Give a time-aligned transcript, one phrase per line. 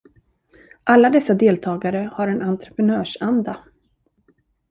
[0.83, 3.63] Alla dessa deltagare har en entreprenörsanda.